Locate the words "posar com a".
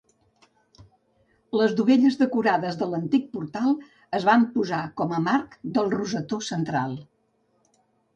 4.55-5.21